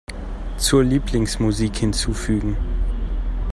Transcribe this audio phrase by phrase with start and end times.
[0.57, 2.57] Zur Lieblingsmusik hinzufügen.